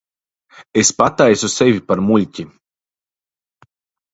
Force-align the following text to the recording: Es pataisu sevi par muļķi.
Es 0.81 0.89
pataisu 1.01 1.49
sevi 1.57 1.83
par 1.91 2.01
muļķi. 2.07 2.47